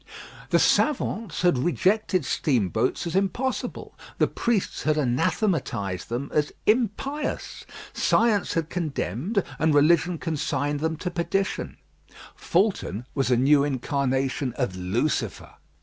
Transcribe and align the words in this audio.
The 0.49 0.57
savants 0.57 1.43
had 1.43 1.59
rejected 1.59 2.25
steamboats 2.25 3.05
as 3.05 3.15
impossible; 3.15 3.93
the 4.17 4.25
priests 4.25 4.81
had 4.81 4.97
anathematised 4.97 6.09
them 6.09 6.31
as 6.33 6.51
impious. 6.65 7.67
Science 7.93 8.55
had 8.55 8.67
condemned, 8.71 9.43
and 9.59 9.75
religion 9.75 10.17
consigned 10.17 10.79
them 10.79 10.97
to 10.97 11.11
perdition. 11.11 11.77
Fulton 12.35 13.05
was 13.13 13.29
a 13.29 13.37
new 13.37 13.63
incarnation 13.63 14.53
of 14.53 14.75
Lucifer. 14.75 15.53